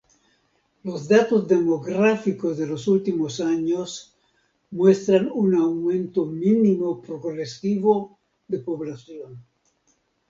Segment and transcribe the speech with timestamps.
[0.83, 4.15] Los datos demográficos de los últimos años
[4.71, 8.17] muestran un aumento mínimo progresivo
[8.47, 9.45] de población.